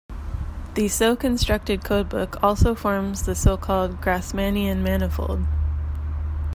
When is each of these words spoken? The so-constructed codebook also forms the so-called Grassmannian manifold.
The 0.73 0.87
so-constructed 0.87 1.81
codebook 1.81 2.39
also 2.41 2.73
forms 2.73 3.21
the 3.27 3.35
so-called 3.35 4.01
Grassmannian 4.01 4.81
manifold. 4.81 5.45